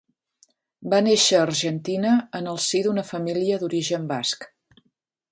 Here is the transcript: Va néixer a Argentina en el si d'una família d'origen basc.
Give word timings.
Va 0.93 0.99
néixer 1.07 1.35
a 1.39 1.43
Argentina 1.49 2.13
en 2.39 2.49
el 2.53 2.57
si 2.69 2.81
d'una 2.87 3.03
família 3.13 3.59
d'origen 3.65 4.09
basc. 4.13 4.49